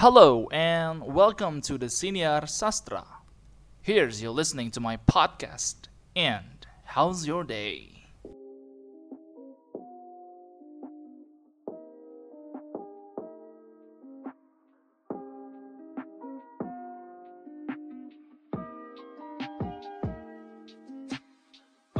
Hello 0.00 0.48
and 0.48 1.04
welcome 1.04 1.60
to 1.60 1.76
the 1.76 1.90
Senior 1.92 2.48
Sastra. 2.48 3.04
Here's 3.84 4.22
you 4.24 4.30
listening 4.32 4.72
to 4.72 4.80
my 4.80 4.96
podcast. 4.96 5.92
And 6.16 6.64
how's 6.96 7.28
your 7.28 7.44
day? 7.44 8.08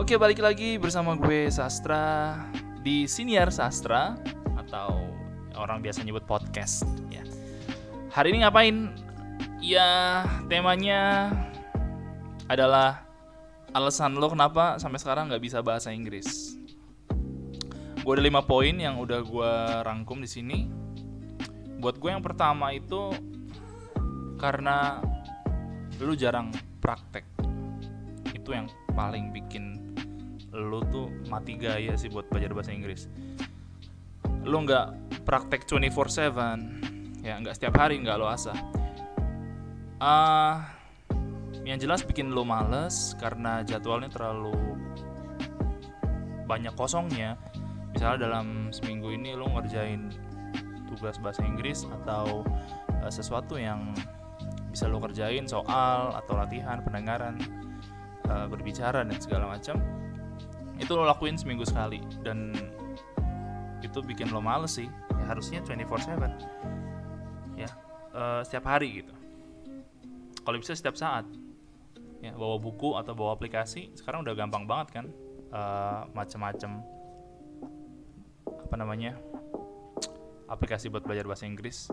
Oke, 0.00 0.16
balik 0.16 0.40
lagi 0.40 0.80
bersama 0.80 1.20
gue 1.20 1.52
Sastra 1.52 2.32
di 2.80 3.04
Siniar 3.04 3.52
Sastra 3.52 4.16
atau 4.56 5.04
orang 5.52 5.84
biasa 5.84 6.00
nyebut 6.00 6.24
podcast. 6.24 6.99
Hari 8.10 8.34
ini 8.34 8.42
ngapain? 8.42 8.90
Ya, 9.62 10.26
temanya 10.50 11.30
adalah 12.50 13.06
alasan 13.70 14.18
lo 14.18 14.26
kenapa 14.26 14.82
sampai 14.82 14.98
sekarang 14.98 15.30
nggak 15.30 15.38
bisa 15.38 15.62
bahasa 15.62 15.94
Inggris. 15.94 16.58
Gue 18.02 18.12
ada 18.18 18.26
lima 18.26 18.42
poin 18.42 18.74
yang 18.74 18.98
udah 18.98 19.22
gue 19.22 19.52
rangkum 19.86 20.18
di 20.18 20.26
sini. 20.26 20.66
Buat 21.78 22.02
gue 22.02 22.10
yang 22.10 22.18
pertama 22.18 22.74
itu 22.74 23.14
karena 24.42 24.98
lu 26.02 26.18
jarang 26.18 26.50
praktek. 26.82 27.22
Itu 28.34 28.50
yang 28.50 28.66
paling 28.90 29.30
bikin 29.30 29.94
lu 30.50 30.82
tuh 30.90 31.14
mati 31.30 31.54
gaya 31.54 31.94
sih 31.94 32.10
buat 32.10 32.26
belajar 32.26 32.50
bahasa 32.58 32.74
Inggris. 32.74 33.06
Lu 34.42 34.66
nggak 34.66 35.22
praktek 35.22 35.62
24/7, 35.62 36.99
ya 37.20 37.36
nggak 37.40 37.56
setiap 37.56 37.76
hari 37.76 38.00
nggak 38.00 38.16
lo 38.16 38.26
asah. 38.28 38.56
Ah, 40.00 40.72
yang 41.64 41.76
jelas 41.76 42.00
bikin 42.04 42.32
lo 42.32 42.42
males 42.42 43.12
karena 43.20 43.60
jadwalnya 43.60 44.08
terlalu 44.08 44.56
banyak 46.48 46.72
kosongnya. 46.74 47.36
Misalnya 47.92 48.30
dalam 48.30 48.72
seminggu 48.72 49.12
ini 49.12 49.36
lo 49.36 49.50
ngerjain 49.50 50.08
tugas 50.90 51.20
bahasa 51.22 51.46
Inggris 51.46 51.86
atau 52.02 52.42
uh, 53.02 53.12
sesuatu 53.12 53.54
yang 53.60 53.94
bisa 54.70 54.86
lo 54.86 54.98
kerjain 55.02 55.46
soal 55.46 56.14
atau 56.14 56.34
latihan 56.38 56.82
pendengaran 56.82 57.38
uh, 58.26 58.46
berbicara 58.46 59.02
dan 59.02 59.18
segala 59.18 59.58
macam 59.58 59.78
itu 60.80 60.90
lo 60.96 61.04
lakuin 61.04 61.36
seminggu 61.36 61.66
sekali 61.66 62.00
dan 62.24 62.54
itu 63.84 64.00
bikin 64.00 64.30
lo 64.30 64.40
males 64.40 64.78
sih 64.78 64.88
ya 64.88 65.24
harusnya 65.28 65.60
24/7 65.66 66.16
ya 66.16 66.30
uh, 68.14 68.42
setiap 68.46 68.70
hari 68.70 69.04
gitu. 69.04 69.14
Kalau 70.42 70.56
bisa 70.58 70.72
setiap 70.74 70.96
saat. 70.96 71.26
Ya 72.20 72.36
bawa 72.36 72.60
buku 72.60 73.00
atau 73.00 73.16
bawa 73.16 73.32
aplikasi 73.32 73.96
sekarang 73.96 74.20
udah 74.28 74.36
gampang 74.36 74.68
banget 74.68 74.88
kan 74.92 75.06
uh, 75.56 76.04
macam-macam 76.12 76.84
apa 78.44 78.74
namanya 78.76 79.16
aplikasi 80.44 80.92
buat 80.92 81.00
belajar 81.00 81.24
bahasa 81.24 81.48
Inggris. 81.48 81.88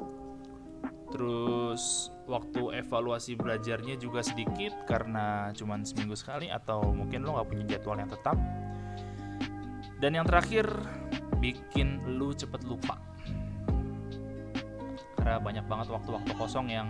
Terus 1.07 2.11
waktu 2.27 2.83
evaluasi 2.83 3.39
belajarnya 3.39 3.95
juga 3.95 4.19
sedikit 4.19 4.75
karena 4.83 5.55
cuman 5.55 5.87
seminggu 5.87 6.19
sekali 6.19 6.51
atau 6.51 6.91
mungkin 6.91 7.23
lo 7.23 7.39
nggak 7.39 7.47
punya 7.47 7.63
jadwal 7.79 7.95
yang 7.95 8.11
tetap. 8.11 8.35
Dan 10.03 10.11
yang 10.11 10.27
terakhir 10.27 10.67
bikin 11.39 12.03
lu 12.19 12.35
cepet 12.35 12.67
lupa 12.67 13.06
banyak 15.43 15.65
banget 15.67 15.87
waktu-waktu 15.91 16.31
kosong 16.39 16.71
yang 16.71 16.87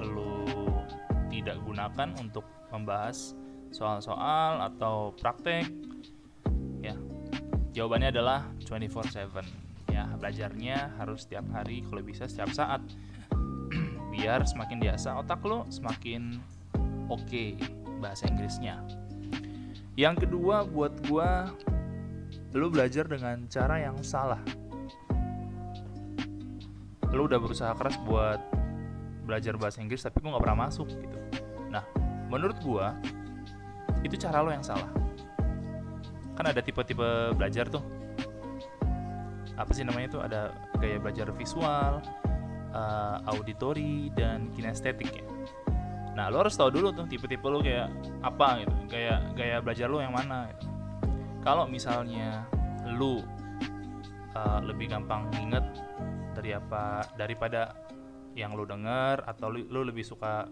lu 0.00 0.48
tidak 1.28 1.60
gunakan 1.60 2.08
untuk 2.16 2.48
membahas 2.72 3.36
soal-soal 3.68 4.64
atau 4.72 5.12
praktek. 5.20 5.68
Ya 6.80 6.96
jawabannya 7.76 8.08
adalah 8.08 8.48
24/7 8.64 9.44
ya 9.92 10.08
belajarnya 10.16 10.96
harus 10.96 11.28
setiap 11.28 11.44
hari 11.52 11.84
kalau 11.84 12.00
bisa 12.00 12.24
setiap 12.24 12.48
saat. 12.56 12.80
Biar 14.16 14.48
semakin 14.48 14.80
biasa 14.80 15.20
otak 15.20 15.44
lo 15.44 15.68
semakin 15.68 16.40
oke 17.12 17.20
okay 17.20 17.60
bahasa 18.00 18.24
Inggrisnya. 18.28 18.80
Yang 19.96 20.28
kedua 20.28 20.64
buat 20.64 20.92
gua 21.08 21.52
lu 22.56 22.72
belajar 22.72 23.04
dengan 23.04 23.44
cara 23.52 23.84
yang 23.84 24.00
salah 24.00 24.40
lu 27.16 27.24
udah 27.24 27.40
berusaha 27.40 27.72
keras 27.72 27.96
buat 28.04 28.38
belajar 29.24 29.56
bahasa 29.56 29.80
Inggris 29.80 30.04
tapi 30.04 30.20
lu 30.20 30.30
nggak 30.36 30.44
pernah 30.44 30.68
masuk 30.68 30.86
gitu. 30.92 31.18
Nah 31.72 31.82
menurut 32.28 32.60
gua 32.60 32.92
itu 34.04 34.14
cara 34.20 34.44
lo 34.44 34.52
yang 34.52 34.62
salah. 34.62 34.92
Kan 36.36 36.44
ada 36.46 36.60
tipe-tipe 36.60 37.32
belajar 37.32 37.66
tuh. 37.72 37.80
Apa 39.56 39.72
sih 39.72 39.88
namanya 39.88 40.20
tuh? 40.20 40.22
Ada 40.22 40.52
gaya 40.76 41.00
belajar 41.00 41.32
visual 41.32 42.04
uh, 42.76 43.16
auditori 43.32 44.12
dan 44.12 44.52
kinestetik 44.52 45.24
ya. 45.24 45.24
Nah 46.12 46.28
lo 46.28 46.44
harus 46.44 46.54
tahu 46.54 46.76
dulu 46.76 46.92
tuh 46.92 47.08
tipe-tipe 47.08 47.44
lo 47.48 47.64
kayak 47.64 47.88
apa 48.20 48.62
gitu. 48.62 48.74
Gaya 48.92 49.24
gaya 49.32 49.56
belajar 49.64 49.88
lo 49.88 49.98
yang 50.04 50.12
mana 50.12 50.52
gitu. 50.52 50.68
Kalau 51.40 51.64
misalnya 51.64 52.44
lu 52.86 53.24
uh, 54.36 54.60
lebih 54.60 54.92
gampang 54.92 55.26
inget 55.40 55.64
dari 56.36 56.52
apa 56.52 57.08
daripada 57.16 57.72
yang 58.36 58.52
lu 58.52 58.68
denger 58.68 59.24
atau 59.24 59.48
lu, 59.48 59.64
lu 59.72 59.80
lebih 59.88 60.04
suka 60.04 60.44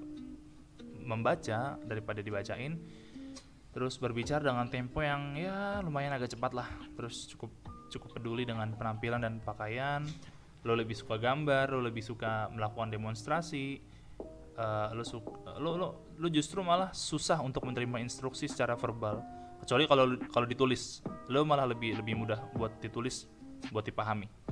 membaca 1.05 1.77
daripada 1.85 2.25
dibacain 2.25 2.81
terus 3.77 4.01
berbicara 4.01 4.41
dengan 4.41 4.71
tempo 4.73 5.05
yang 5.05 5.37
ya 5.37 5.85
lumayan 5.85 6.17
agak 6.17 6.33
cepat 6.33 6.57
lah 6.57 6.69
terus 6.97 7.29
cukup 7.29 7.53
cukup 7.93 8.17
peduli 8.17 8.49
dengan 8.49 8.73
penampilan 8.73 9.21
dan 9.21 9.45
pakaian 9.45 10.09
lo 10.65 10.73
lebih 10.73 10.97
suka 10.97 11.21
gambar 11.21 11.77
lo 11.77 11.85
lebih 11.85 12.01
suka 12.01 12.49
melakukan 12.49 12.89
demonstrasi 12.89 13.83
uh, 14.57 14.95
lo 14.97 15.05
suka 15.05 15.61
lo 15.61 15.77
lo 15.77 15.89
lo 16.17 16.29
justru 16.33 16.65
malah 16.65 16.95
susah 16.97 17.43
untuk 17.45 17.67
menerima 17.69 18.01
instruksi 18.01 18.49
secara 18.49 18.79
verbal 18.79 19.21
kecuali 19.61 19.85
kalau 19.91 20.17
kalau 20.33 20.47
ditulis 20.49 21.05
lo 21.29 21.45
malah 21.45 21.69
lebih 21.69 22.01
lebih 22.01 22.15
mudah 22.17 22.41
buat 22.57 22.79
ditulis 22.79 23.27
buat 23.75 23.85
dipahami 23.85 24.44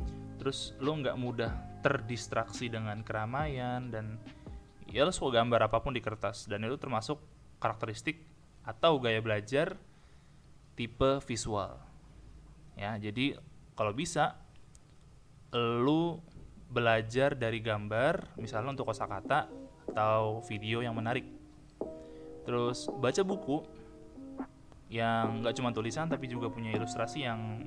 terus 0.42 0.74
lo 0.82 0.98
nggak 0.98 1.14
mudah 1.14 1.54
terdistraksi 1.86 2.66
dengan 2.66 3.06
keramaian 3.06 3.94
dan 3.94 4.18
ya 4.90 5.06
lo 5.06 5.14
suka 5.14 5.38
gambar 5.38 5.70
apa 5.70 5.78
pun 5.78 5.94
di 5.94 6.02
kertas. 6.02 6.50
Dan 6.50 6.66
itu 6.66 6.74
termasuk 6.82 7.22
karakteristik 7.62 8.26
atau 8.66 8.98
gaya 8.98 9.22
belajar 9.22 9.78
tipe 10.74 11.22
visual. 11.22 11.78
Ya 12.74 12.98
jadi 12.98 13.38
kalau 13.78 13.94
bisa 13.94 14.34
lo 15.54 16.26
belajar 16.74 17.38
dari 17.38 17.62
gambar 17.62 18.34
misalnya 18.34 18.74
untuk 18.74 18.90
kosakata 18.90 19.46
atau 19.94 20.42
video 20.42 20.82
yang 20.82 20.98
menarik. 20.98 21.22
Terus 22.42 22.90
baca 22.98 23.22
buku 23.22 23.62
yang 24.90 25.38
nggak 25.46 25.54
cuma 25.54 25.70
tulisan 25.70 26.10
tapi 26.10 26.26
juga 26.26 26.50
punya 26.50 26.74
ilustrasi 26.74 27.30
yang 27.30 27.62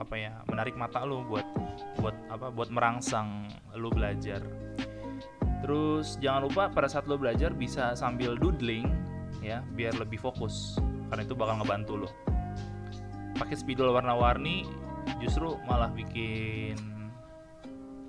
apa 0.00 0.14
ya 0.16 0.32
menarik 0.48 0.72
mata 0.74 1.04
lo 1.04 1.22
buat 1.22 1.43
buat 1.98 2.14
apa 2.28 2.50
buat 2.52 2.68
merangsang 2.68 3.48
lo 3.76 3.88
belajar. 3.90 4.42
Terus 5.64 6.20
jangan 6.20 6.44
lupa 6.44 6.68
pada 6.68 6.90
saat 6.90 7.08
lo 7.08 7.16
belajar 7.16 7.56
bisa 7.56 7.96
sambil 7.96 8.36
doodling 8.36 8.84
ya 9.40 9.64
biar 9.72 9.96
lebih 9.96 10.20
fokus. 10.20 10.76
Karena 11.08 11.22
itu 11.24 11.34
bakal 11.36 11.62
ngebantu 11.62 11.94
lo 12.04 12.10
pakai 13.34 13.58
spidol 13.58 13.90
warna-warni 13.90 14.62
justru 15.18 15.58
malah 15.66 15.90
bikin 15.90 16.78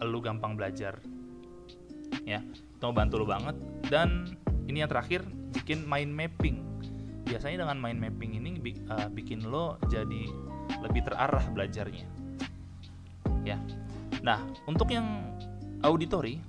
lo 0.03 0.19
gampang 0.21 0.59
belajar 0.59 0.99
ya. 2.27 2.43
Itu 2.75 2.83
ngebantu 2.91 3.23
lo 3.23 3.25
banget. 3.29 3.55
Dan 3.87 4.35
ini 4.67 4.83
yang 4.83 4.91
terakhir 4.91 5.23
bikin 5.55 5.87
mind 5.87 6.11
mapping. 6.11 6.59
Biasanya 7.25 7.65
dengan 7.65 7.81
mind 7.81 7.99
mapping 8.03 8.31
ini 8.37 8.49
uh, 8.91 9.09
bikin 9.09 9.47
lo 9.47 9.81
jadi 9.89 10.29
lebih 10.81 11.05
terarah 11.05 11.45
belajarnya 11.53 12.24
ya 13.45 13.57
nah 14.25 14.41
untuk 14.65 14.89
yang 14.89 15.05
auditori 15.85 16.41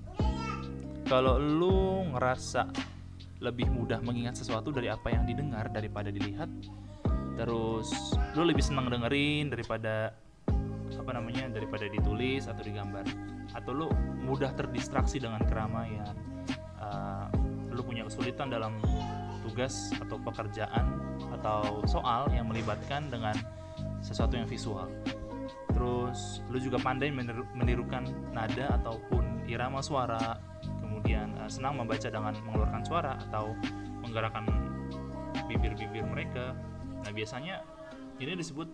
kalau 1.06 1.38
lo 1.38 2.08
ngerasa 2.16 2.66
lebih 3.44 3.69
mudah 3.69 4.00
mengingat 4.00 4.40
sesuatu 4.40 4.72
dari 4.72 4.88
apa 4.88 5.12
yang 5.12 5.28
didengar 5.28 5.69
daripada 5.69 6.08
dilihat 6.08 6.48
terus 7.37 8.16
lo 8.32 8.43
lebih 8.48 8.64
senang 8.64 8.88
dengerin 8.88 9.52
daripada 9.52 10.16
apa 10.96 11.10
namanya 11.12 11.52
daripada 11.52 11.84
ditulis 11.87 12.48
atau 12.48 12.64
digambar 12.64 13.04
atau 13.52 13.70
lo 13.76 13.88
mudah 14.25 14.56
terdistraksi 14.56 15.20
dengan 15.20 15.44
keramaian 15.44 16.16
uh, 16.81 17.28
lo 17.70 17.84
punya 17.84 18.08
kesulitan 18.08 18.48
dalam 18.48 18.81
tugas 19.44 19.93
atau 20.00 20.16
pekerjaan 20.19 20.96
atau 21.38 21.84
soal 21.84 22.32
yang 22.32 22.48
melibatkan 22.48 23.06
dengan 23.12 23.37
sesuatu 24.00 24.34
yang 24.34 24.48
visual. 24.48 24.88
Terus 25.76 26.40
lu 26.49 26.56
juga 26.56 26.81
pandai 26.81 27.12
meniru, 27.12 27.44
menirukan 27.52 28.08
nada 28.32 28.81
ataupun 28.81 29.44
irama 29.44 29.84
suara 29.84 30.40
kemudian 30.81 31.37
uh, 31.37 31.50
senang 31.52 31.76
membaca 31.76 32.08
dengan 32.08 32.32
mengeluarkan 32.49 32.82
suara 32.82 33.20
atau 33.28 33.52
menggerakkan 34.00 34.49
bibir-bibir 35.44 36.00
mereka. 36.08 36.56
Nah 37.05 37.12
biasanya 37.12 37.61
ini 38.17 38.32
disebut 38.40 38.69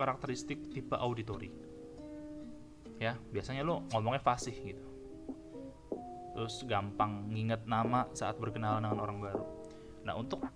karakteristik 0.00 0.72
tipe 0.72 0.96
auditori. 0.96 1.52
Ya 2.96 3.20
biasanya 3.28 3.60
lo 3.60 3.84
ngomongnya 3.92 4.24
fasih 4.24 4.56
gitu. 4.56 4.86
Terus 6.32 6.64
gampang 6.64 7.28
nginget 7.28 7.68
nama 7.68 8.08
saat 8.16 8.40
berkenalan 8.40 8.80
dengan 8.80 9.04
orang 9.04 9.18
baru. 9.20 9.44
Nah 10.08 10.16
untuk 10.16 10.48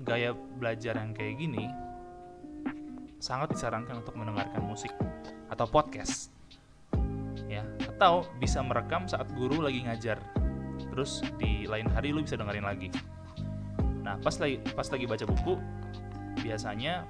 gaya 0.00 0.32
belajar 0.32 0.96
yang 0.96 1.12
kayak 1.12 1.40
gini 1.40 1.68
sangat 3.26 3.58
disarankan 3.58 4.06
untuk 4.06 4.14
mendengarkan 4.14 4.62
musik 4.62 4.94
atau 5.50 5.66
podcast 5.66 6.30
ya. 7.50 7.66
Atau 7.90 8.30
bisa 8.38 8.62
merekam 8.62 9.10
saat 9.10 9.26
guru 9.34 9.58
lagi 9.58 9.82
ngajar. 9.82 10.22
Terus 10.94 11.26
di 11.34 11.66
lain 11.66 11.90
hari 11.90 12.14
lu 12.14 12.22
bisa 12.22 12.38
dengerin 12.38 12.62
lagi. 12.62 12.94
Nah 14.06 14.14
pas 14.22 14.38
lagi 14.38 14.62
pas 14.62 14.86
lagi 14.86 15.04
baca 15.10 15.26
buku 15.26 15.58
biasanya 16.46 17.02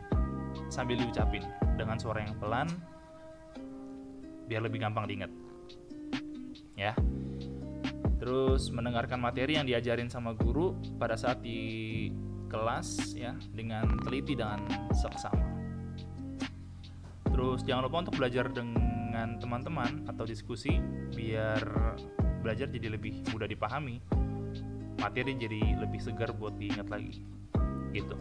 sambil 0.73 0.97
diucapin 0.97 1.45
dengan 1.77 2.01
suara 2.01 2.25
yang 2.25 2.33
pelan 2.41 2.73
biar 4.49 4.65
lebih 4.65 4.81
gampang 4.81 5.05
diingat 5.05 5.29
ya. 6.81 6.97
Terus 8.17 8.73
mendengarkan 8.73 9.21
materi 9.21 9.61
yang 9.61 9.69
diajarin 9.69 10.09
sama 10.09 10.33
guru 10.33 10.73
pada 10.97 11.21
saat 11.21 11.45
di 11.45 12.09
kelas 12.49 13.13
ya 13.13 13.37
dengan 13.53 14.01
teliti 14.01 14.33
dan 14.33 14.65
seksama 14.95 15.46
Terus 17.37 17.61
jangan 17.69 17.85
lupa 17.85 18.01
untuk 18.01 18.17
belajar 18.17 18.49
dengan 18.49 19.37
teman-teman 19.37 20.09
atau 20.09 20.25
diskusi 20.25 20.81
biar 21.13 21.61
belajar 22.41 22.65
jadi 22.73 22.97
lebih 22.97 23.29
mudah 23.29 23.45
dipahami. 23.45 24.01
Materi 24.97 25.37
jadi 25.37 25.77
lebih 25.77 26.01
segar 26.01 26.33
buat 26.33 26.57
diingat 26.57 26.89
lagi. 26.89 27.21
Gitu. 27.93 28.17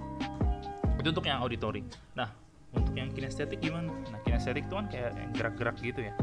Itu 0.99 1.07
untuk 1.15 1.23
yang 1.23 1.39
auditory. 1.39 1.87
Nah, 2.11 2.27
untuk 2.75 2.91
yang 2.91 3.07
kinestetik 3.15 3.63
gimana? 3.63 3.87
Nah, 4.11 4.19
kinestetik 4.27 4.67
itu 4.67 4.75
kan 4.75 4.91
kayak 4.91 5.15
gerak-gerak 5.31 5.79
gitu 5.79 6.11
ya. 6.11 6.13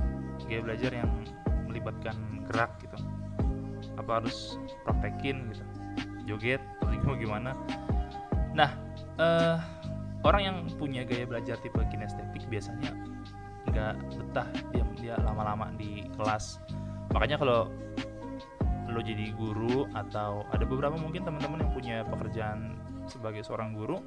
Gaya 0.44 0.60
belajar 0.60 0.92
yang 0.92 1.08
melibatkan 1.64 2.44
gerak 2.52 2.76
gitu. 2.84 3.00
Apa 3.96 4.20
harus 4.20 4.60
praktekin 4.84 5.48
gitu? 5.48 5.64
Joget 6.28 6.60
atau 6.84 7.16
gimana? 7.24 7.56
Nah, 8.52 8.68
eh 9.16 9.56
uh, 9.56 9.81
orang 10.22 10.42
yang 10.42 10.56
punya 10.78 11.02
gaya 11.02 11.26
belajar 11.26 11.58
tipe 11.60 11.78
kinestetik 11.90 12.46
biasanya 12.46 12.94
nggak 13.70 13.94
betah 14.18 14.48
dia 14.74 14.84
dia 14.98 15.14
lama-lama 15.22 15.70
di 15.78 16.06
kelas 16.18 16.58
makanya 17.14 17.38
kalau 17.38 17.70
lo 18.92 19.00
jadi 19.00 19.32
guru 19.32 19.88
atau 19.96 20.44
ada 20.52 20.64
beberapa 20.68 20.98
mungkin 21.00 21.24
teman-teman 21.24 21.64
yang 21.64 21.72
punya 21.72 21.96
pekerjaan 22.04 22.76
sebagai 23.08 23.40
seorang 23.40 23.72
guru 23.72 24.04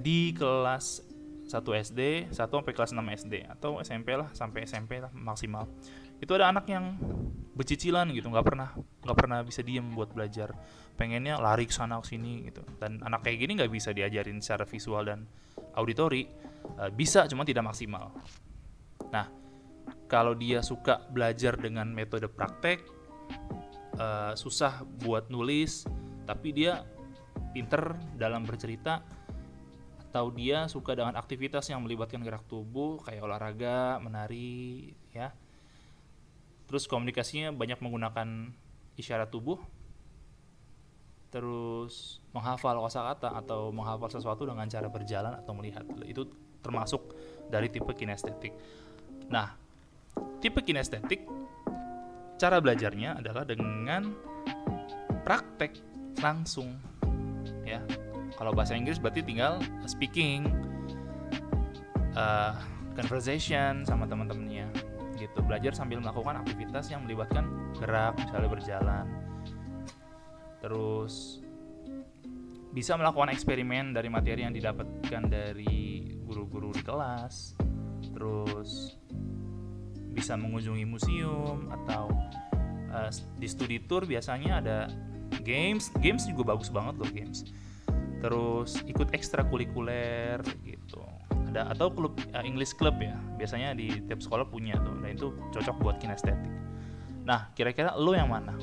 di 0.00 0.34
kelas 0.34 1.06
1 1.50 1.66
SD, 1.66 2.00
1 2.30 2.38
sampai 2.38 2.72
kelas 2.74 2.94
6 2.94 3.02
SD 3.26 3.34
atau 3.46 3.82
SMP 3.82 4.14
lah 4.14 4.30
sampai 4.30 4.70
SMP 4.70 5.02
lah 5.02 5.10
maksimal. 5.10 5.66
Itu 6.22 6.38
ada 6.38 6.46
anak 6.46 6.70
yang 6.70 6.94
becicilan 7.60 8.08
gitu, 8.16 8.32
nggak 8.32 8.46
pernah 8.46 8.72
nggak 9.04 9.18
pernah 9.20 9.44
bisa 9.44 9.60
diem 9.60 9.84
buat 9.92 10.16
belajar. 10.16 10.56
Pengennya 10.96 11.36
lari 11.36 11.68
ke 11.68 11.74
sana 11.76 12.00
ke 12.00 12.16
sini 12.16 12.48
gitu. 12.48 12.64
Dan 12.80 13.04
anak 13.04 13.28
kayak 13.28 13.44
gini 13.44 13.60
nggak 13.60 13.72
bisa 13.72 13.92
diajarin 13.92 14.40
secara 14.40 14.64
visual 14.64 15.04
dan 15.04 15.28
auditori. 15.76 16.24
Uh, 16.80 16.88
bisa 16.88 17.28
cuma 17.28 17.44
tidak 17.44 17.68
maksimal. 17.68 18.16
Nah, 19.12 19.28
kalau 20.08 20.32
dia 20.32 20.64
suka 20.64 21.04
belajar 21.12 21.60
dengan 21.60 21.92
metode 21.92 22.28
praktek, 22.32 22.80
uh, 24.00 24.32
susah 24.32 24.84
buat 25.04 25.28
nulis, 25.28 25.84
tapi 26.24 26.56
dia 26.56 26.84
pinter 27.52 27.96
dalam 28.16 28.46
bercerita 28.46 29.04
atau 30.10 30.34
dia 30.34 30.66
suka 30.66 30.98
dengan 30.98 31.14
aktivitas 31.14 31.70
yang 31.70 31.86
melibatkan 31.86 32.18
gerak 32.26 32.42
tubuh 32.50 32.98
kayak 33.06 33.22
olahraga, 33.22 34.02
menari, 34.02 34.90
ya. 35.14 35.30
Terus 36.70 36.86
komunikasinya 36.86 37.50
banyak 37.50 37.82
menggunakan 37.82 38.54
isyarat 38.94 39.34
tubuh. 39.34 39.58
Terus 41.34 42.22
menghafal 42.30 42.78
kosakata 42.78 43.34
atau 43.34 43.74
menghafal 43.74 44.10
sesuatu 44.10 44.46
dengan 44.46 44.70
cara 44.70 44.86
berjalan 44.86 45.34
atau 45.34 45.52
melihat. 45.58 45.82
Itu 46.06 46.30
termasuk 46.62 47.14
dari 47.50 47.66
tipe 47.66 47.90
kinestetik. 47.90 48.54
Nah, 49.26 49.50
tipe 50.38 50.62
kinestetik 50.62 51.26
cara 52.38 52.62
belajarnya 52.62 53.18
adalah 53.18 53.42
dengan 53.42 54.14
praktek 55.26 55.76
langsung 56.22 56.80
ya 57.68 57.84
kalau 58.40 58.56
bahasa 58.56 58.72
Inggris 58.72 58.96
berarti 58.96 59.20
tinggal 59.20 59.60
speaking, 59.84 60.48
uh, 62.16 62.56
conversation 62.96 63.84
sama 63.84 64.08
teman-temannya 64.08 64.49
gitu. 65.30 65.40
Belajar 65.46 65.72
sambil 65.72 66.02
melakukan 66.02 66.42
aktivitas 66.42 66.90
yang 66.90 67.06
melibatkan 67.06 67.46
gerak, 67.78 68.18
misalnya 68.18 68.50
berjalan. 68.50 69.06
Terus 70.60 71.40
bisa 72.70 72.94
melakukan 72.94 73.34
eksperimen 73.34 73.96
dari 73.96 74.06
materi 74.12 74.46
yang 74.46 74.54
didapatkan 74.54 75.22
dari 75.26 76.06
guru-guru 76.26 76.74
di 76.74 76.82
kelas. 76.82 77.54
Terus 78.10 78.98
bisa 80.10 80.34
mengunjungi 80.34 80.84
museum 80.84 81.70
atau 81.70 82.10
uh, 82.90 83.10
di 83.38 83.46
studi 83.46 83.78
tour 83.86 84.04
biasanya 84.04 84.60
ada 84.60 84.78
games. 85.46 85.88
Games 86.02 86.26
juga 86.26 86.54
bagus 86.54 86.68
banget 86.68 86.98
loh 86.98 87.10
games 87.10 87.46
terus 88.20 88.84
ikut 88.84 89.16
ekstrakurikuler 89.16 90.44
gitu 90.62 91.00
ada 91.50 91.74
atau 91.74 91.90
klub 91.90 92.14
uh, 92.30 92.42
English 92.46 92.78
club 92.78 92.96
ya. 93.02 93.18
Biasanya 93.34 93.74
di 93.74 93.90
tiap 94.06 94.22
sekolah 94.22 94.46
punya 94.46 94.78
tuh. 94.78 94.94
Dan 95.02 95.10
itu 95.10 95.34
cocok 95.50 95.76
buat 95.82 95.96
kinestetik. 95.98 96.50
Nah 97.26 97.50
kira-kira 97.58 97.98
lo 97.98 98.14
yang 98.14 98.30
mana? 98.30 98.54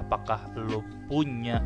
Apakah 0.00 0.48
lo 0.56 0.80
punya 1.06 1.60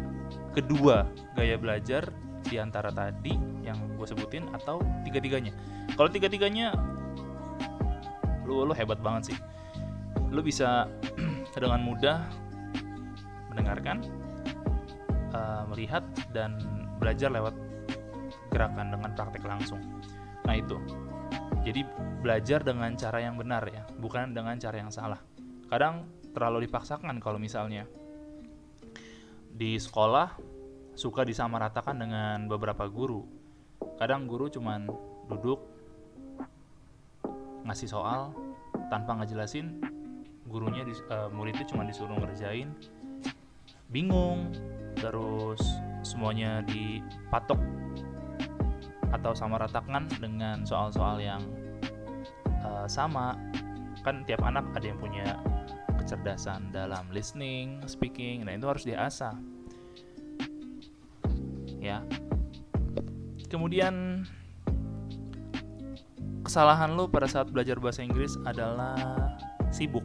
kedua 0.53 1.07
gaya 1.39 1.55
belajar 1.55 2.11
di 2.43 2.59
antara 2.59 2.91
tadi 2.91 3.35
yang 3.63 3.79
gue 3.95 4.07
sebutin 4.07 4.51
atau 4.51 4.83
tiga-tiganya? 5.07 5.55
Kalau 5.95 6.11
tiga-tiganya 6.11 6.75
lo 8.51 8.67
lo 8.67 8.75
hebat 8.75 8.99
banget 8.99 9.35
sih. 9.35 9.39
Lo 10.35 10.43
bisa 10.43 10.91
dengan 11.59 11.83
mudah 11.83 12.23
mendengarkan 13.51 14.07
uh, 15.35 15.67
melihat 15.71 16.07
dan 16.31 16.55
belajar 17.03 17.35
lewat 17.35 17.55
gerakan 18.49 18.93
dengan 18.93 19.11
praktek 19.15 19.45
langsung. 19.45 19.81
Nah 20.45 20.55
itu. 20.57 20.77
Jadi 21.65 21.85
belajar 22.25 22.65
dengan 22.65 22.97
cara 22.97 23.21
yang 23.21 23.37
benar 23.37 23.65
ya, 23.69 23.85
bukan 24.01 24.33
dengan 24.33 24.57
cara 24.57 24.81
yang 24.81 24.89
salah. 24.89 25.21
Kadang 25.69 26.09
terlalu 26.33 26.65
dipaksakan 26.65 27.21
kalau 27.21 27.37
misalnya 27.37 27.85
di 29.53 29.77
sekolah 29.77 30.39
suka 30.97 31.27
disamaratakan 31.27 31.99
dengan 31.99 32.49
beberapa 32.49 32.89
guru. 32.89 33.27
Kadang 34.01 34.25
guru 34.25 34.49
cuman 34.49 34.89
duduk 35.29 35.61
ngasih 37.69 37.91
soal 37.91 38.33
tanpa 38.89 39.21
ngejelasin 39.21 39.85
gurunya 40.49 40.89
uh, 41.13 41.29
muridnya 41.29 41.69
cuma 41.69 41.85
disuruh 41.85 42.17
ngerjain 42.17 42.73
bingung 43.93 44.57
terus 44.97 45.61
semuanya 46.01 46.65
dipatok 46.65 47.61
atau 49.15 49.33
sama 49.33 49.61
ratakan 49.61 50.09
dengan 50.21 50.65
soal-soal 50.65 51.21
yang 51.23 51.43
uh, 52.65 52.87
sama. 52.89 53.37
Kan 54.07 54.23
tiap 54.25 54.47
anak 54.47 54.65
ada 54.79 54.87
yang 54.89 54.99
punya 55.01 55.37
kecerdasan 55.99 56.71
dalam 56.71 57.05
listening, 57.11 57.83
speaking, 57.85 58.47
nah 58.47 58.55
itu 58.55 58.67
harus 58.71 58.85
diasah. 58.87 59.35
Ya. 61.83 62.03
Kemudian 63.49 64.25
kesalahan 66.45 66.97
lo 66.97 67.09
pada 67.09 67.29
saat 67.29 67.49
belajar 67.53 67.77
bahasa 67.81 68.05
Inggris 68.05 68.37
adalah 68.45 68.97
sibuk. 69.69 70.05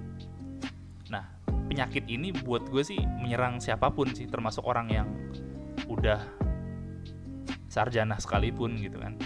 Penyakit 1.74 2.06
ini 2.06 2.30
buat 2.30 2.70
gue 2.70 2.86
sih 2.86 3.02
menyerang 3.02 3.58
siapa 3.58 3.90
pun 3.90 4.06
sih 4.14 4.30
termasuk 4.30 4.62
orang 4.62 4.94
yang 4.94 5.10
udah 5.90 6.22
sarjana 7.74 8.22
sekalipun 8.22 8.78
gitu 8.78 9.02
kan. 9.02 9.18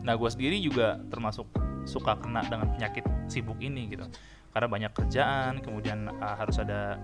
Nah 0.00 0.16
gue 0.16 0.28
sendiri 0.32 0.56
juga 0.64 0.96
termasuk 1.12 1.44
suka 1.84 2.16
kena 2.16 2.40
dengan 2.48 2.72
penyakit 2.72 3.04
sibuk 3.28 3.60
ini 3.60 3.92
gitu. 3.92 4.08
Karena 4.56 4.68
banyak 4.72 4.92
kerjaan 4.96 5.60
kemudian 5.60 6.08
uh, 6.08 6.34
harus 6.40 6.56
ada 6.56 6.96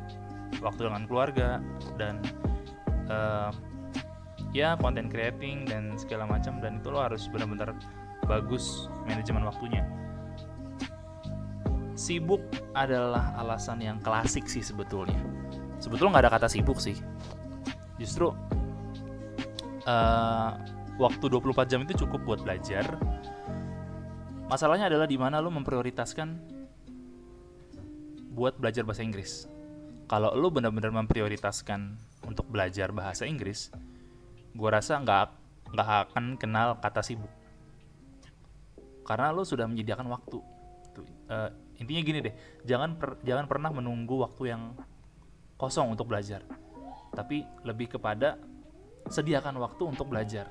waktu 0.65 0.89
dengan 0.89 1.05
keluarga 1.05 1.61
dan 2.01 2.25
uh, 3.13 3.53
ya 4.57 4.81
content 4.81 5.13
creating 5.13 5.69
dan 5.69 5.93
segala 6.01 6.25
macam 6.25 6.57
dan 6.65 6.81
itu 6.81 6.89
lo 6.89 7.05
harus 7.05 7.29
benar-benar 7.29 7.77
bagus 8.25 8.89
manajemen 9.05 9.45
waktunya. 9.45 9.85
Sibuk 11.99 12.41
adalah 12.73 13.35
alasan 13.37 13.83
yang 13.83 13.99
klasik 14.01 14.47
sih 14.47 14.63
sebetulnya. 14.63 15.19
Sebetulnya 15.83 16.19
nggak 16.19 16.25
ada 16.25 16.33
kata 16.41 16.49
sibuk 16.49 16.79
sih. 16.79 16.95
Justru 17.99 18.31
uh, 19.89 20.51
waktu 21.01 21.25
24 21.33 21.71
jam 21.71 21.81
itu 21.83 22.05
cukup 22.05 22.21
buat 22.29 22.41
belajar. 22.45 22.85
Masalahnya 24.49 24.93
adalah 24.93 25.09
di 25.09 25.17
mana 25.17 25.41
lo 25.41 25.49
memprioritaskan 25.53 26.29
buat 28.33 28.57
belajar 28.61 28.85
bahasa 28.85 29.03
Inggris. 29.05 29.49
Kalau 30.09 30.33
lo 30.33 30.49
benar-benar 30.49 30.93
memprioritaskan 31.05 32.01
untuk 32.25 32.49
belajar 32.49 32.93
bahasa 32.93 33.25
Inggris 33.25 33.73
gue 34.59 34.71
rasa 34.73 34.99
nggak 34.99 35.27
nggak 35.77 35.89
akan 36.11 36.25
kenal 36.41 36.81
kata 36.81 37.05
sibuk. 37.05 37.31
Karena 39.05 39.33
lo 39.33 39.45
sudah 39.45 39.69
menyediakan 39.69 40.09
waktu. 40.09 40.39
Uh, 41.29 41.53
intinya 41.79 42.03
gini 42.03 42.19
deh 42.25 42.35
jangan 42.67 42.99
per, 42.99 43.23
jangan 43.23 43.47
pernah 43.47 43.71
menunggu 43.71 44.19
waktu 44.19 44.51
yang 44.51 44.73
kosong 45.61 45.93
untuk 45.93 46.09
belajar. 46.09 46.43
Tapi 47.13 47.45
lebih 47.63 48.01
kepada 48.01 48.41
sediakan 49.11 49.59
waktu 49.61 49.83
untuk 49.85 50.09
belajar. 50.11 50.49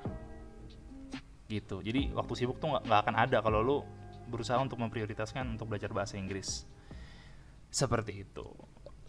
Gitu. 1.47 1.79
Jadi 1.79 2.11
waktu 2.11 2.33
sibuk 2.35 2.59
tuh 2.59 2.75
nggak 2.75 2.99
akan 3.07 3.15
ada 3.15 3.39
kalau 3.39 3.59
lu 3.63 3.77
berusaha 4.27 4.59
untuk 4.59 4.77
memprioritaskan 4.83 5.55
untuk 5.55 5.71
belajar 5.71 5.89
bahasa 5.95 6.19
Inggris. 6.19 6.67
Seperti 7.71 8.27
itu. 8.27 8.47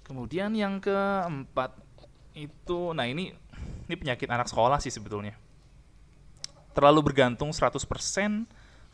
Kemudian 0.06 0.54
yang 0.54 0.78
keempat 0.80 1.76
itu 2.38 2.94
nah 2.94 3.04
ini 3.04 3.34
ini 3.90 3.94
penyakit 3.98 4.30
anak 4.30 4.46
sekolah 4.46 4.78
sih 4.78 4.94
sebetulnya. 4.94 5.34
Terlalu 6.72 7.10
bergantung 7.10 7.50
100% 7.50 7.74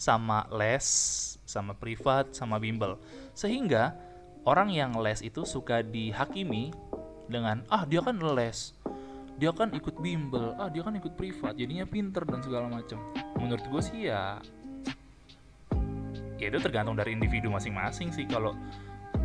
sama 0.01 0.49
les 0.51 0.87
sama 1.45 1.77
privat, 1.77 2.33
sama 2.33 2.57
bimbel. 2.57 2.97
Sehingga 3.37 3.93
orang 4.49 4.73
yang 4.73 4.97
les 4.99 5.21
itu 5.21 5.45
suka 5.45 5.85
dihakimi 5.85 6.73
dengan 7.29 7.65
ah 7.69 7.85
dia 7.85 8.01
kan 8.01 8.17
les, 8.17 8.73
dia 9.45 9.53
kan 9.53 9.69
ikut 9.77 10.01
bimbel, 10.01 10.57
ah 10.57 10.73
dia 10.73 10.81
kan 10.81 10.97
ikut 10.97 11.21
privat, 11.21 11.53
jadinya 11.53 11.85
pinter 11.85 12.25
dan 12.25 12.41
segala 12.41 12.65
macam. 12.65 12.97
Menurut 13.37 13.61
gue 13.69 13.83
sih 13.85 14.09
ya, 14.09 14.41
ya 16.41 16.47
itu 16.49 16.57
tergantung 16.65 16.97
dari 16.97 17.13
individu 17.13 17.53
masing-masing 17.53 18.09
sih. 18.09 18.25
Kalau 18.25 18.57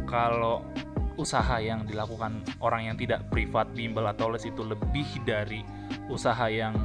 kalau 0.04 0.68
usaha 1.16 1.64
yang 1.64 1.88
dilakukan 1.88 2.44
orang 2.60 2.92
yang 2.92 3.00
tidak 3.00 3.32
privat 3.32 3.72
bimbel 3.72 4.04
atau 4.12 4.28
les 4.28 4.44
itu 4.44 4.60
lebih 4.60 5.08
dari 5.24 5.64
usaha 6.12 6.52
yang 6.52 6.76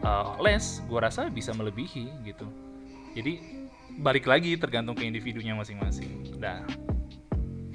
uh, 0.00 0.40
les, 0.40 0.80
gue 0.88 0.96
rasa 0.96 1.28
bisa 1.28 1.52
melebihi 1.52 2.24
gitu. 2.24 2.48
Jadi 3.20 3.36
balik 4.00 4.24
lagi 4.24 4.56
tergantung 4.56 4.96
ke 4.96 5.04
individunya 5.04 5.52
masing-masing. 5.52 6.40
Nah, 6.40 6.64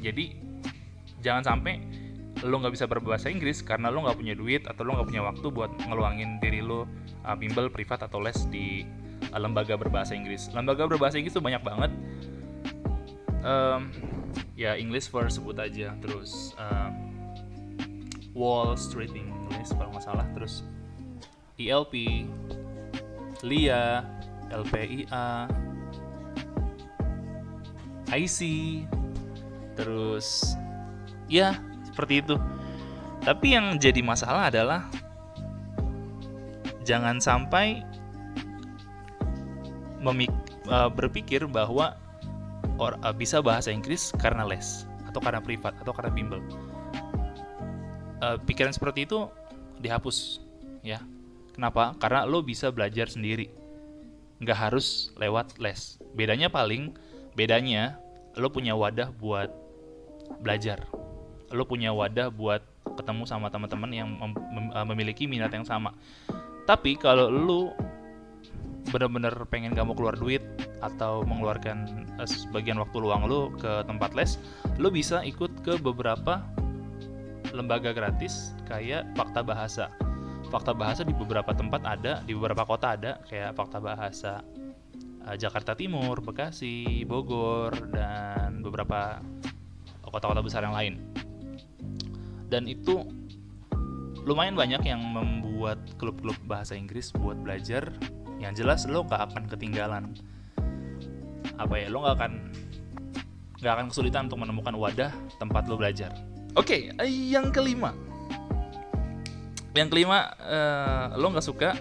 jadi 0.01 0.41
jangan 1.22 1.53
sampai 1.53 2.04
lo 2.45 2.61
nggak 2.61 2.73
bisa 2.77 2.85
berbahasa 2.85 3.27
Inggris 3.33 3.65
karena 3.65 3.89
lo 3.89 4.05
nggak 4.05 4.17
punya 4.21 4.35
duit 4.37 4.63
atau 4.69 4.85
lo 4.85 4.95
nggak 4.95 5.07
punya 5.09 5.23
waktu 5.25 5.47
buat 5.49 5.71
ngeluangin 5.89 6.37
diri 6.39 6.61
lo 6.61 6.85
uh, 7.25 7.35
bimbel 7.35 7.73
privat 7.73 8.05
atau 8.05 8.21
les 8.21 8.37
di 8.53 8.85
uh, 9.33 9.39
lembaga 9.41 9.73
berbahasa 9.75 10.13
Inggris. 10.13 10.53
Lembaga 10.53 10.85
berbahasa 10.85 11.17
Inggris 11.17 11.33
tuh 11.33 11.43
banyak 11.43 11.65
banget. 11.65 11.91
Um, 13.45 13.93
ya 14.57 14.73
English 14.77 15.09
First 15.09 15.37
sebut 15.37 15.57
aja, 15.57 15.93
terus 16.01 16.57
um, 16.57 16.93
Wall 18.33 18.73
Street 18.77 19.13
English 19.13 19.69
kalau 19.73 19.93
nggak 19.93 20.05
salah, 20.05 20.25
terus 20.33 20.65
ELP, 21.61 22.25
LIA, 23.45 24.01
LPIA, 24.49 25.45
IC 28.15 28.39
terus 29.75 30.55
ya 31.27 31.57
seperti 31.95 32.19
itu. 32.19 32.35
Tapi 33.23 33.55
yang 33.55 33.79
jadi 33.79 34.03
masalah 34.03 34.51
adalah 34.51 34.91
jangan 36.83 37.23
sampai 37.23 37.81
memik 40.03 40.29
uh, 40.67 40.91
berpikir 40.91 41.47
bahwa 41.47 41.95
or, 42.77 42.99
uh, 43.01 43.15
bisa 43.15 43.39
bahasa 43.39 43.71
Inggris 43.71 44.11
karena 44.19 44.43
les 44.43 44.83
atau 45.07 45.23
karena 45.23 45.39
privat 45.39 45.73
atau 45.79 45.95
karena 45.95 46.11
bimbel. 46.11 46.43
Uh, 48.19 48.35
pikiran 48.43 48.75
seperti 48.75 49.07
itu 49.07 49.31
dihapus 49.79 50.43
ya. 50.83 50.99
Kenapa? 51.55 51.95
Karena 51.97 52.27
lo 52.27 52.43
bisa 52.43 52.67
belajar 52.69 53.07
sendiri. 53.07 53.47
Nggak 54.43 54.69
harus 54.69 55.15
lewat 55.15 55.55
les. 55.63 55.95
Bedanya 56.11 56.51
paling 56.51 56.91
bedanya 57.33 57.95
lo 58.35 58.51
punya 58.51 58.75
wadah 58.75 59.15
buat 59.15 59.47
belajar 60.43 60.83
lo 61.55 61.63
punya 61.65 61.95
wadah 61.95 62.29
buat 62.29 62.62
ketemu 63.00 63.24
sama 63.25 63.47
teman-teman 63.50 63.91
yang 63.91 64.09
mem 64.12 64.31
mem 64.35 64.65
eh, 64.75 64.85
memiliki 64.85 65.25
minat 65.25 65.51
yang 65.55 65.65
sama 65.65 65.95
tapi 66.67 67.00
kalau 67.00 67.31
lo 67.31 67.74
bener-bener 68.93 69.33
pengen 69.50 69.74
gak 69.74 69.85
mau 69.89 69.97
keluar 69.97 70.13
duit 70.13 70.45
atau 70.85 71.25
mengeluarkan 71.25 72.05
uh, 72.21 72.27
sebagian 72.29 72.77
waktu 72.77 73.01
luang 73.01 73.25
lo 73.25 73.50
ke 73.57 73.81
tempat 73.89 74.13
les 74.13 74.38
lo 74.77 74.93
bisa 74.93 75.25
ikut 75.25 75.65
ke 75.65 75.81
beberapa 75.81 76.45
lembaga 77.50 77.95
gratis 77.95 78.53
kayak 78.69 79.09
fakta 79.17 79.41
bahasa 79.41 79.89
fakta 80.53 80.77
bahasa 80.77 81.01
di 81.01 81.17
beberapa 81.17 81.50
tempat 81.50 81.81
ada 81.81 82.21
di 82.21 82.38
beberapa 82.38 82.62
kota 82.62 82.93
ada 82.93 83.17
kayak 83.25 83.57
fakta 83.57 83.81
bahasa 83.81 84.45
uh, 85.25 85.35
Jakarta 85.35 85.74
Timur, 85.74 86.21
Bekasi, 86.21 87.03
Bogor, 87.03 87.74
dan 87.89 88.62
beberapa 88.62 89.19
kota-kota 90.05 90.39
besar 90.39 90.63
yang 90.63 90.75
lain. 90.77 91.01
Dan 92.49 92.69
itu 92.69 93.05
lumayan 94.25 94.57
banyak 94.57 94.81
yang 94.85 95.01
membuat 95.01 95.81
klub-klub 96.01 96.37
bahasa 96.45 96.73
Inggris 96.77 97.13
buat 97.13 97.37
belajar. 97.39 97.93
Yang 98.41 98.65
jelas 98.65 98.81
lo 98.85 99.07
gak 99.07 99.31
akan 99.31 99.47
ketinggalan. 99.47 100.11
Apa 101.55 101.73
ya, 101.79 101.87
lo 101.87 102.03
gak 102.03 102.15
akan 102.19 102.33
gak 103.63 103.73
akan 103.79 103.85
kesulitan 103.89 104.27
untuk 104.27 104.43
menemukan 104.43 104.75
wadah 104.75 105.11
tempat 105.39 105.65
lo 105.65 105.79
belajar. 105.79 106.11
Oke, 106.55 106.91
okay, 106.93 107.07
yang 107.07 107.51
kelima. 107.51 107.91
Yang 109.75 109.89
kelima, 109.91 110.31
uh, 110.39 111.15
lo 111.19 111.31
gak 111.35 111.47
suka 111.47 111.71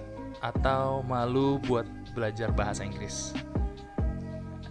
atau 0.45 1.01
malu 1.01 1.57
buat 1.65 1.89
belajar 2.13 2.53
bahasa 2.53 2.85
Inggris. 2.85 3.33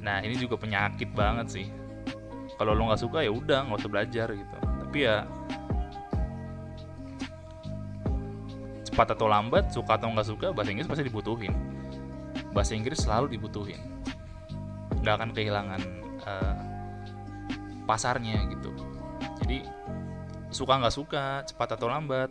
Nah 0.03 0.19
ini 0.19 0.35
juga 0.35 0.59
penyakit 0.59 1.09
banget 1.15 1.47
sih. 1.49 1.67
Kalau 2.59 2.77
lo 2.77 2.91
nggak 2.91 3.01
suka 3.01 3.25
ya 3.25 3.31
udah 3.31 3.65
nggak 3.65 3.79
usah 3.79 3.91
belajar 3.91 4.27
gitu. 4.35 4.55
Tapi 4.61 4.97
ya 5.07 5.25
cepat 8.93 9.17
atau 9.17 9.25
lambat, 9.25 9.73
suka 9.73 9.97
atau 9.97 10.13
nggak 10.13 10.27
suka, 10.29 10.47
bahasa 10.53 10.69
Inggris 10.69 10.85
pasti 10.85 11.03
dibutuhin. 11.09 11.53
Bahasa 12.53 12.77
Inggris 12.77 13.01
selalu 13.01 13.33
dibutuhin. 13.33 13.81
Nggak 15.01 15.13
akan 15.17 15.29
kehilangan 15.33 15.81
uh, 16.21 16.57
pasarnya 17.89 18.45
gitu. 18.53 18.69
Jadi 19.41 19.65
suka 20.53 20.77
nggak 20.77 20.93
suka, 20.93 21.41
cepat 21.49 21.75
atau 21.75 21.89
lambat, 21.89 22.29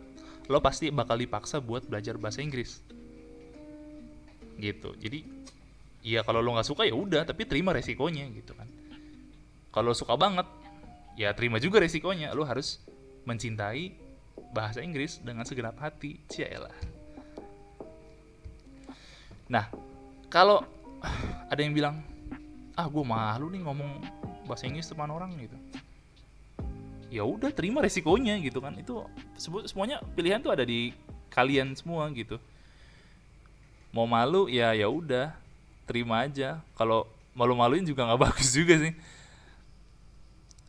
lo 0.51 0.59
pasti 0.59 0.91
bakal 0.91 1.19
dipaksa 1.19 1.63
buat 1.63 1.87
belajar 1.87 2.19
bahasa 2.19 2.43
Inggris 2.43 2.83
gitu 4.59 4.93
jadi 4.99 5.23
ya 6.03 6.21
kalau 6.21 6.43
lo 6.43 6.53
nggak 6.53 6.67
suka 6.67 6.83
ya 6.83 6.93
udah 6.93 7.23
tapi 7.23 7.47
terima 7.47 7.71
resikonya 7.71 8.27
gitu 8.35 8.53
kan 8.53 8.67
kalau 9.71 9.95
suka 9.95 10.19
banget 10.19 10.45
ya 11.15 11.31
terima 11.33 11.57
juga 11.57 11.79
resikonya 11.79 12.35
lo 12.35 12.43
harus 12.43 12.83
mencintai 13.23 13.95
bahasa 14.53 14.79
Inggris 14.79 15.19
dengan 15.19 15.43
segenap 15.43 15.75
hati. 15.81 16.21
Cialah 16.29 17.03
nah 19.51 19.67
kalau 20.31 20.63
ada 21.51 21.61
yang 21.61 21.75
bilang 21.75 22.01
ah 22.73 22.89
gue 22.89 23.05
malu 23.05 23.53
nih 23.53 23.61
ngomong 23.61 24.01
bahasa 24.49 24.65
Inggris 24.65 24.89
depan 24.89 25.09
orang 25.13 25.37
gitu. 25.37 25.57
Ya 27.13 27.21
udah 27.21 27.53
terima 27.53 27.85
resikonya 27.85 28.41
gitu 28.41 28.57
kan. 28.57 28.73
Itu 28.73 29.05
semuanya 29.37 30.01
pilihan 30.17 30.41
tuh 30.41 30.49
ada 30.49 30.65
di 30.65 30.89
kalian 31.29 31.77
semua 31.77 32.09
gitu. 32.09 32.41
Mau 33.93 34.09
malu 34.09 34.49
ya 34.49 34.73
ya 34.73 34.89
udah 34.89 35.37
terima 35.85 36.25
aja. 36.25 36.65
Kalau 36.73 37.05
malu-maluin 37.37 37.85
juga 37.85 38.09
nggak 38.09 38.21
bagus 38.25 38.49
juga 38.57 38.81
sih. 38.81 38.93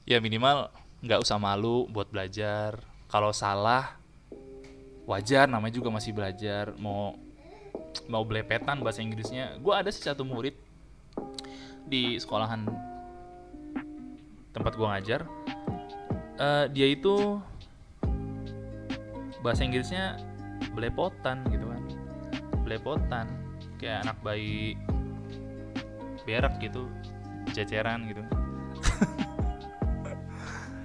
Ya 0.05 0.21
minimal 0.21 0.69
nggak 1.01 1.25
usah 1.25 1.41
malu 1.41 1.89
buat 1.89 2.13
belajar 2.13 2.85
kalau 3.15 3.31
salah 3.31 3.95
wajar. 5.07 5.47
Namanya 5.47 5.79
juga 5.79 5.95
masih 5.95 6.11
belajar. 6.11 6.75
Mau 6.83 7.15
mau 8.11 8.27
belepetan 8.27 8.83
bahasa 8.83 9.07
Inggrisnya. 9.07 9.55
Gue 9.63 9.71
ada 9.71 9.87
sih 9.95 10.03
satu 10.03 10.27
murid 10.27 10.59
di 11.87 12.19
sekolahan 12.19 12.67
tempat 14.51 14.75
gue 14.75 14.87
ngajar. 14.91 15.21
Uh, 16.35 16.67
dia 16.75 16.91
itu 16.91 17.39
bahasa 19.47 19.63
Inggrisnya 19.63 20.19
belepotan 20.75 21.47
gitu 21.55 21.71
kan. 21.71 21.83
Belepotan. 22.67 23.31
Kayak 23.79 24.11
anak 24.11 24.19
bayi 24.27 24.75
berak 26.27 26.59
gitu. 26.59 26.91
Ceceran 27.55 28.11
gitu. 28.11 28.27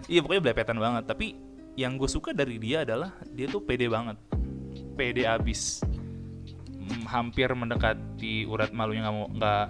Iya 0.10 0.26
pokoknya 0.26 0.42
belepetan 0.42 0.82
banget. 0.82 1.06
Tapi 1.06 1.38
yang 1.80 1.96
gue 1.96 2.12
suka 2.12 2.36
dari 2.36 2.60
dia 2.60 2.84
adalah 2.84 3.16
dia 3.32 3.48
tuh 3.48 3.64
pede 3.64 3.88
banget. 3.88 4.20
Pede 5.00 5.24
abis 5.24 5.80
Hmm, 6.90 7.06
hampir 7.06 7.46
mendekati 7.54 8.50
urat 8.50 8.74
malunya 8.74 9.06
nggak 9.06 9.14
mau 9.14 9.30
nggak 9.30 9.66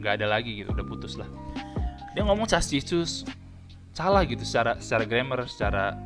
nggak 0.00 0.12
ada 0.16 0.26
lagi 0.26 0.64
gitu 0.64 0.72
udah 0.72 0.86
putus 0.88 1.20
lah. 1.20 1.28
Dia 2.16 2.24
ngomong 2.24 2.48
casticus 2.48 3.28
salah 3.92 4.24
gitu 4.24 4.40
secara 4.40 4.80
secara 4.80 5.04
grammar 5.04 5.44
secara 5.44 6.00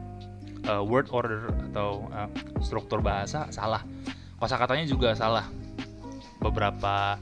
uh, 0.67 0.83
word 0.83 1.07
order 1.15 1.55
atau 1.71 2.11
uh, 2.11 2.27
struktur 2.59 2.99
bahasa 2.99 3.47
salah. 3.55 3.87
Kosakatanya 4.43 4.91
juga 4.91 5.15
salah. 5.15 5.47
Beberapa 6.43 7.15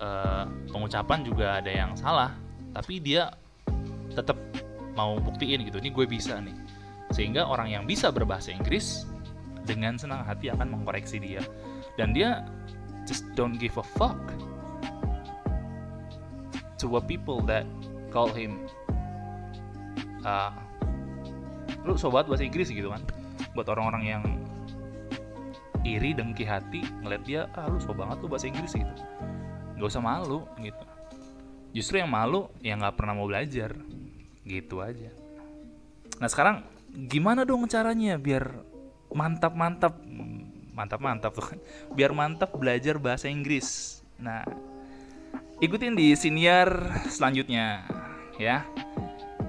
uh, 0.00 0.48
pengucapan 0.72 1.28
juga 1.28 1.60
ada 1.60 1.68
yang 1.68 1.92
salah 1.92 2.32
tapi 2.72 3.04
dia 3.04 3.36
tetap 4.16 4.40
mau 4.96 5.20
buktiin 5.20 5.60
gitu 5.68 5.78
ini 5.78 5.92
gue 5.92 6.06
bisa 6.08 6.40
nih 6.42 6.56
sehingga 7.14 7.46
orang 7.46 7.70
yang 7.70 7.86
bisa 7.86 8.10
berbahasa 8.10 8.50
Inggris 8.50 9.06
dengan 9.62 9.94
senang 9.94 10.26
hati 10.26 10.50
akan 10.50 10.74
mengkoreksi 10.74 11.22
dia. 11.22 11.38
Dan 11.94 12.10
dia 12.10 12.42
just 13.06 13.22
don't 13.38 13.54
give 13.54 13.78
a 13.78 13.86
fuck 13.94 14.18
to 16.82 16.90
what 16.90 17.06
people 17.06 17.38
that 17.46 17.62
call 18.10 18.26
him 18.26 18.66
uh, 20.26 20.50
lu 21.86 21.94
sobat 21.94 22.26
bahasa 22.26 22.42
Inggris 22.42 22.74
gitu 22.74 22.90
kan? 22.90 23.06
Buat 23.54 23.70
orang-orang 23.70 24.02
yang 24.02 24.24
iri 25.86 26.16
dengki 26.16 26.42
hati 26.42 26.82
ngeliat 27.04 27.22
dia 27.22 27.46
ah 27.54 27.70
lu 27.70 27.78
so 27.78 27.94
banget 27.94 28.18
lu 28.18 28.26
bahasa 28.26 28.50
Inggris 28.50 28.74
gitu. 28.74 28.94
Nggak 29.78 29.86
usah 29.86 30.02
malu 30.02 30.42
gitu. 30.58 30.84
Justru 31.70 32.02
yang 32.02 32.10
malu 32.10 32.50
yang 32.58 32.82
nggak 32.82 32.98
pernah 32.98 33.14
mau 33.14 33.30
belajar. 33.30 33.70
Gitu 34.42 34.82
aja. 34.82 35.14
Nah 36.18 36.28
sekarang 36.28 36.73
gimana 36.94 37.42
dong 37.42 37.66
caranya 37.66 38.14
biar 38.14 38.62
mantap 39.10 39.52
mantap 39.54 39.94
mantap 40.74 41.00
mantap 41.02 41.32
tuh 41.34 41.46
kan. 41.54 41.58
Biar 41.94 42.14
mantap 42.14 42.54
belajar 42.54 42.98
bahasa 42.98 43.26
Inggris. 43.26 44.00
Nah 44.18 44.46
ikutin 45.58 45.98
di 45.98 46.14
senior 46.14 46.70
selanjutnya 47.10 47.82
ya. 48.38 48.62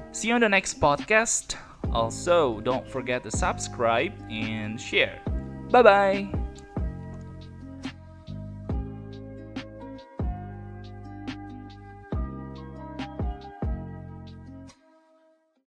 See 0.09 0.31
you 0.31 0.37
on 0.37 0.41
the 0.41 0.49
next 0.49 0.81
podcast. 0.81 1.57
Also 1.93 2.59
don't 2.65 2.85
forget 2.89 3.23
to 3.23 3.31
subscribe 3.31 4.11
and 4.27 4.81
share. 4.81 5.21
Bye 5.69 5.85
bye 5.85 6.44